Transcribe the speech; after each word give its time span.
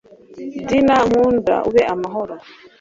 dyna 0.67 0.95
nkunda 1.07 1.55
ube 1.69 1.81
amahoro 1.93 2.35